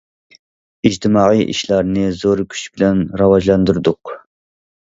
ئىجتىمائىي 0.89 1.43
ئىشلارنى 1.53 2.07
زور 2.23 2.43
كۈچ 2.55 2.65
بىلەن 2.73 3.07
راۋاجلاندۇردۇق. 3.25 4.17